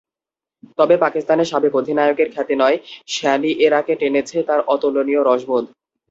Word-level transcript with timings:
তবে 0.79 0.95
পাকিস্তানের 0.97 1.49
সাবেক 1.51 1.73
অধিনায়কের 1.75 2.29
খ্যাতি 2.33 2.55
নয়, 2.55 2.77
শ্যানিয়েরাকে 3.07 3.93
টেনেছে 3.95 4.37
তাঁর 4.47 4.61
অতুলনীয় 4.73 5.21
রসবোধ। 5.23 5.65